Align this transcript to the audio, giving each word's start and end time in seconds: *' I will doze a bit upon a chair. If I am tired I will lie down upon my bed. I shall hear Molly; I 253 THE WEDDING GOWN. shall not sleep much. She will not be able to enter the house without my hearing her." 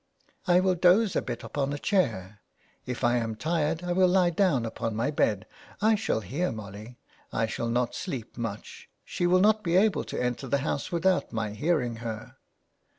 *' 0.27 0.47
I 0.55 0.61
will 0.61 0.73
doze 0.73 1.15
a 1.15 1.21
bit 1.21 1.43
upon 1.43 1.71
a 1.73 1.77
chair. 1.77 2.41
If 2.87 3.03
I 3.03 3.17
am 3.17 3.35
tired 3.35 3.83
I 3.83 3.91
will 3.91 4.07
lie 4.07 4.31
down 4.31 4.65
upon 4.65 4.95
my 4.95 5.11
bed. 5.11 5.45
I 5.79 5.93
shall 5.93 6.21
hear 6.21 6.51
Molly; 6.51 6.97
I 7.31 7.45
253 7.45 7.45
THE 7.45 7.45
WEDDING 7.45 7.45
GOWN. 7.45 7.49
shall 7.53 7.69
not 7.69 7.95
sleep 7.95 8.35
much. 8.39 8.89
She 9.05 9.27
will 9.27 9.41
not 9.41 9.63
be 9.63 9.75
able 9.75 10.03
to 10.05 10.19
enter 10.19 10.47
the 10.47 10.57
house 10.65 10.91
without 10.91 11.31
my 11.31 11.51
hearing 11.51 11.97
her." 11.97 12.37